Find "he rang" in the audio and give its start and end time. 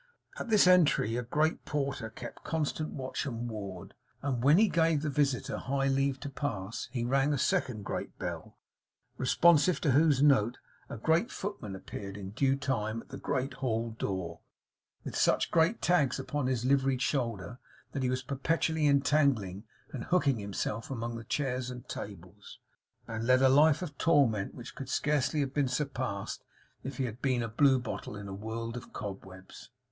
6.91-7.33